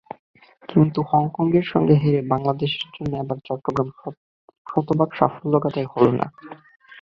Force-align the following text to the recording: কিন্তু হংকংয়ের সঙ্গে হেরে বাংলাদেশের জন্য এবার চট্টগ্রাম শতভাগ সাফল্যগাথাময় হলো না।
কিন্তু 0.69 0.99
হংকংয়ের 1.09 1.65
সঙ্গে 1.71 1.95
হেরে 2.01 2.21
বাংলাদেশের 2.31 2.87
জন্য 2.95 3.11
এবার 3.17 3.37
চট্টগ্রাম 3.47 3.87
শতভাগ 4.67 5.09
সাফল্যগাথাময় 5.19 5.89
হলো 5.93 6.11
না। 6.19 6.25